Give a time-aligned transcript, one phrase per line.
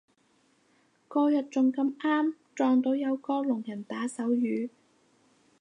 [1.09, 4.69] 嗰日仲咁啱撞到有個聾人打手語